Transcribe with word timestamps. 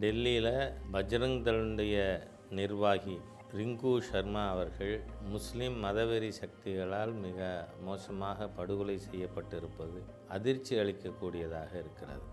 டெல்லியில் 0.00 0.46
பஜ்ரங் 0.92 1.36
தளுடைய 1.46 1.96
நிர்வாகி 2.58 3.16
ரிங்கு 3.58 3.92
சர்மா 4.06 4.42
அவர்கள் 4.48 4.94
முஸ்லிம் 5.34 5.76
மதவெறி 5.84 6.30
சக்திகளால் 6.38 7.12
மிக 7.24 7.38
மோசமாக 7.88 8.48
படுகொலை 8.56 8.96
செய்யப்பட்டிருப்பது 9.04 10.00
அதிர்ச்சி 10.28 10.74
அளிக்கக்கூடியதாக 10.82 11.70
இருக்கிறது. 11.82 12.26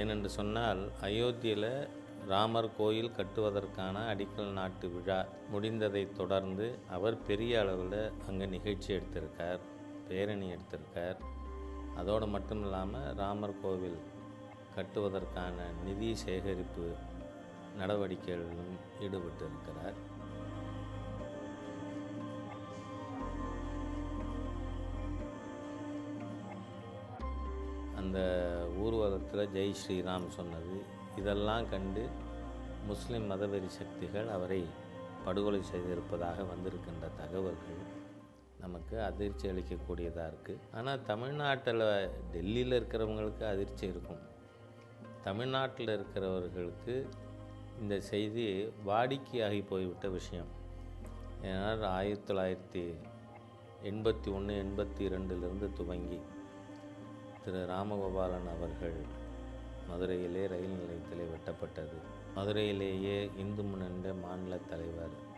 ஏனென்று 0.00 0.32
சொன்னால் 0.38 0.82
அயோத்தியில் 1.00 1.70
ராமர் 2.24 2.76
கோயில் 2.76 3.10
கட்டுவதற்கான 3.10 3.96
அடிக்கல் 4.12 4.52
நாட்டு 4.52 4.88
விழா 4.88 5.26
முடிந்ததைத் 5.52 6.12
தொடர்ந்து 6.12 6.78
அவர் 6.90 7.22
பெரிய 7.22 7.60
அளவில் 7.60 8.12
அங்கே 8.28 8.46
நிகழ்ச்சி 8.46 8.94
எடுத்திருக்கார் 8.94 9.60
பேரணி 10.08 10.50
எடுத்திருக்கார். 10.50 11.20
அதோடு 11.96 12.26
மட்டும் 12.26 12.62
இல்லாமல் 12.62 13.14
ராமர் 13.14 13.60
கோவில் 13.62 13.98
கட்டுவதற்கான 14.76 15.56
நிதி 15.84 16.14
சேகரிப்பு 16.14 16.86
நடவடிக்கைகளிலும் 17.78 18.76
ஈடுபட்டிருக்கிறார். 19.00 19.96
அந்த 27.96 28.18
ஊர்வலத்தில் 28.78 29.50
ஜெய் 29.52 29.74
ஸ்ரீராம் 29.80 30.28
சொன்னது 30.28 30.76
இதெல்லாம் 31.20 31.68
கண்டு 31.70 32.04
முஸ்லிம் 32.90 33.26
மதவெறி 33.30 33.70
சக்திகள் 33.78 34.28
அவரை 34.36 34.60
படுகொலை 35.24 35.60
செய்திருப்பதாக 35.72 36.44
வந்திருக்கின்ற 36.52 37.06
தகவல்கள் 37.20 37.80
நமக்கு 38.60 38.96
அதிர்ச்சி 39.02 39.46
அளிக்கக்கூடியதாக 39.52 40.28
இருக்குது 40.30 40.62
ஆனால் 40.76 41.02
தமிழ்நாட்டில் 41.10 41.84
டெல்லியில் 42.34 42.76
இருக்கிறவங்களுக்கு 42.78 43.44
அதிர்ச்சி 43.52 43.84
இருக்கும். 43.92 44.22
தமிழ்நாட்டில் 45.26 45.92
இருக்கிறவர்களுக்கு 45.96 46.94
இந்த 47.80 47.94
செய்தி 48.10 48.46
வாடிக்கையாகி 48.86 49.60
போய்விட்ட 49.72 50.08
விஷயம். 50.18 50.50
ஏன்னால் 51.48 51.84
ஆயிரத்தி 51.98 52.26
தொள்ளாயிரத்தி 52.28 52.84
எண்பத்தி 53.90 54.28
ஒன்று 54.36 54.54
எண்பத்தி 54.64 55.10
ரெண்டிலிருந்து 55.14 55.66
துவங்கி 55.78 56.20
திரு. 57.44 57.60
ராமகோபாலன் 57.72 58.48
அவர்கள் 58.54 58.96
மதுரையிலே 59.90 60.46
ரயில் 60.46 60.76
நிலையத்திலே 60.76 61.24
வெட்டப்பட்டது. 61.32 61.96
மதுரையிலேயே 62.36 63.30
இந்து 63.38 63.62
முன்னணி 63.62 64.18
மாநில 64.20 64.56
தலைவர் 64.56 65.34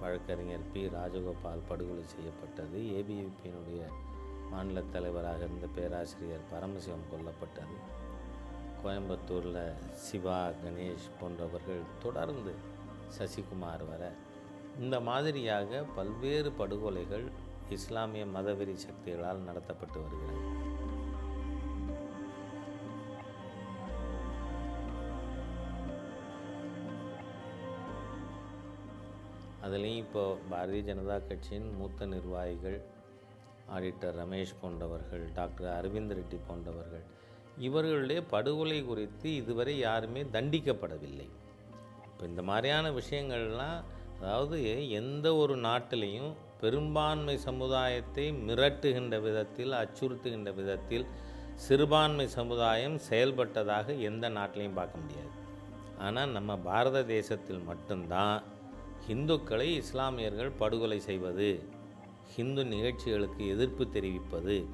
வழக்கறிஞர் 0.00 0.72
பி. 0.72 0.86
ராஜகோபால் 0.86 1.66
படுகொலை 1.68 2.02
செய்யப்பட்டது. 2.04 2.78
ஏபிவிபியினுடைய 2.80 3.82
மாநில 4.50 4.82
தலைவராக 4.82 5.36
இருந்த 5.36 5.66
பேராசிரியர் 5.74 6.48
பரமசிவம் 6.50 7.08
கொல்லப்பட்டது. 7.12 7.76
கோயம்புத்தூரில் 8.84 9.94
சிவா 9.94 10.48
கணேஷ் 10.48 11.10
போன்றவர்கள் 11.20 11.80
தொடர்ந்து 12.02 12.52
சசிகுமார் 13.18 13.88
வர 13.90 14.12
இந்த 14.80 15.00
மாதிரியாக 15.00 15.84
பல்வேறு 15.94 16.52
படுகொலைகள் 16.58 17.26
இஸ்லாமிய 17.70 18.24
மதவெறி 18.24 18.76
சக்திகளால் 18.76 19.44
நடத்தப்பட்டு 19.48 19.98
வருகிறது. 20.02 20.59
அதுலேயும் 29.64 30.02
இப்போ 30.04 30.22
பாரதிய 30.50 30.82
ஜனதா 30.90 31.16
கட்சியின் 31.28 31.68
மூத்த 31.78 32.06
நிர்வாகிகள் 32.14 32.78
ஆடிட்டர் 33.76 34.16
ரமேஷ் 34.20 34.58
போன்றவர்கள் 34.60 35.24
டாக்டர் 35.38 35.68
அரவிந்த் 35.78 36.14
ரெட்டி 36.18 36.38
போன்றவர்கள் 36.48 37.04
இவர்களுடைய 37.66 38.20
படுகொலை 38.34 38.78
குறித்து 38.84 39.28
இதுவரை 39.40 39.74
யாருமே 39.78 40.22
தண்டிக்கப்படவில்லை. 40.36 41.26
இப்போ 42.08 42.22
இந்த 42.30 42.42
மாதிரியான 42.50 42.86
விஷயங்கள்லாம் 43.00 43.80
அதாவது 44.20 44.58
எந்த 45.00 45.26
ஒரு 45.42 45.54
நாட்டிலையும் 45.66 46.32
பெரும்பான்மை 46.62 47.34
சமுதாயத்தை 47.48 48.24
மிரட்டுகின்ற 48.46 49.18
விதத்தில் 49.26 49.74
அச்சுறுத்துகின்ற 49.82 50.50
விதத்தில் 50.60 51.06
சிறுபான்மை 51.66 52.26
சமுதாயம் 52.38 52.96
செயல்பட்டதாக 53.10 53.96
எந்த 54.08 54.24
நாட்டிலையும் 54.38 54.78
பார்க்க 54.80 55.02
முடியாது. 55.02 55.32
ஆனால் 56.06 56.34
நம்ம 56.36 56.56
பாரத 56.68 57.04
தேசத்தில் 57.16 57.62
மட்டும்தான் 57.70 58.36
இந்துக்களை 59.08 59.76
இஸ்லாமியர்கள் 59.76 60.50
படுகொலை 60.50 61.00
செய்வது 61.00 61.62
ஹிந்து 62.36 62.64
நிகழ்ச்சிகளுக்கு 62.64 63.46
எதிர்ப்பு 63.46 63.88
தெரிவிப்பது 63.88 64.68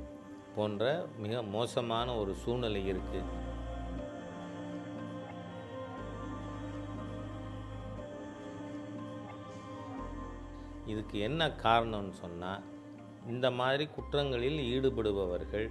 போன்ற 0.56 1.08
மிக 1.16 1.42
மோசமான 1.42 2.16
ஒரு 2.16 2.34
சூழ்நிலை 2.34 2.88
இருக்குது 2.88 3.22
இதுக்கு 10.86 11.18
என்ன 11.18 11.48
காரணம்னு 11.48 12.10
சொன்னால் 12.10 12.62
இந்த 13.26 13.50
மாதிரி 13.50 13.88
குற்றங்களில் 13.96 14.60
ஈடுபடுபவர்கள் 14.74 15.70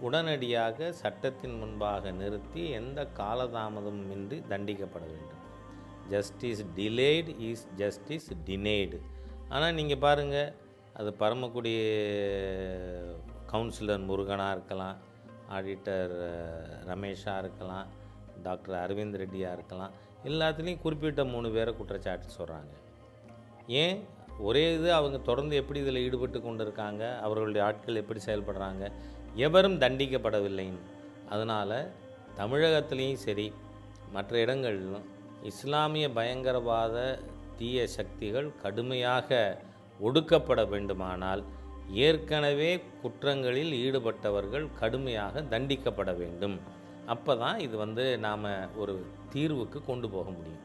உடனடியாக 0.00 0.92
சட்டத்தின் 0.92 1.58
முன்பாக 1.58 2.10
நிறுத்தி 2.10 2.70
எந்த 2.70 3.08
காலதாமதமும் 3.16 4.42
தண்டிக்கப்பட 4.48 5.04
வேண்டும். 5.04 5.38
Justice 6.08 6.64
delayed 6.76 7.38
is 7.38 7.66
justice 7.76 8.32
denied 8.44 9.00
ஆனால் 9.48 9.74
நீங்கள் 9.74 9.98
பாருங்கள் 9.98 10.52
அது 10.94 11.12
பரமக்குடி 11.12 11.72
கவுன்சிலர் 13.52 14.06
முருகனாக 14.06 14.52
இருக்கலாம் 14.52 14.98
ஆடிட்டர் 15.50 16.14
ரமேஷாக 16.86 17.38
இருக்கலாம் 17.38 17.88
டாக்டர் 18.42 18.74
அரவிந்த் 18.74 19.16
ரெட்டியாக 19.16 19.52
இருக்கலாம் 19.52 19.92
எல்லாத்துலேயும் 20.24 20.80
குறிப்பிட்ட 20.80 21.24
மூணு 21.24 21.50
பேரை 21.50 21.74
குற்றச்சாட்டு 21.76 22.26
சொல்கிறாங்க 22.38 22.72
ஏன்? 23.66 24.02
ஒரே 24.38 24.74
இது 24.74 24.92
அவங்க 24.92 25.18
தொடர்ந்து 25.18 25.56
எப்படி 25.56 25.80
இதில் 25.80 25.96
ஈடுபட்டு 25.96 26.40
கொண்டு 26.40 26.62
இருக்காங்க 26.62 27.18
அவர்களுடைய 27.18 27.66
ஆட்கள் 27.66 27.94
எப்படி 27.94 28.20
செயல்படுறாங்க 28.26 28.92
எவரும் 29.34 29.78
தண்டிக்கப்படவில்லைன்னு. 29.78 30.80
அதனால் 31.28 31.92
தமிழகத்துலேயும் 32.36 33.14
சரி 33.14 33.52
மற்ற 34.12 34.38
இடங்களிலும் 34.38 35.21
இஸ்லாமிய 35.42 36.10
பயங்கரவாத 36.10 36.96
தீய 37.58 37.86
சக்திகள் 37.86 38.48
கடுமையாக 38.62 39.58
ஒடுக்கப்பட 40.00 40.68
வேண்டுமானால் 40.68 41.42
ஏற்கனவே 42.06 42.70
குற்றங்களில் 43.02 43.72
ஈடுபட்டவர்கள் 43.84 44.66
கடுமையாக 44.80 45.42
தண்டிக்கப்பட 45.42 46.10
வேண்டும். 46.16 46.56
அப்போ 47.06 47.36
தான் 47.36 47.58
இது 47.58 47.76
வந்து 47.76 48.04
நாம் 48.18 48.46
ஒரு 48.76 48.94
தீர்வுக்கு 49.32 49.78
கொண்டு 49.84 50.08
போக 50.10 50.30
முடியும். 50.30 50.62